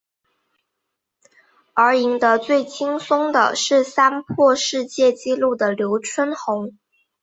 [1.75, 6.75] 而赢得最轻松的是三破世界纪录的刘春红。